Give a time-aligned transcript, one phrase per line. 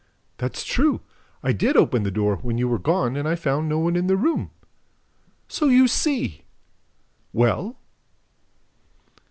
[0.39, 1.01] "That's true!
[1.43, 4.07] I did open the door, when you were gone, and I found no one in
[4.07, 4.49] the room."
[5.47, 6.41] "So you see!...
[7.33, 7.77] Well?"